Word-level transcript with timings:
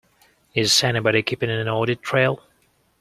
Is 0.55 0.83
anybody 0.83 1.21
keeping 1.21 1.51
an 1.51 1.69
audit 1.69 2.01
trail? 2.01 2.41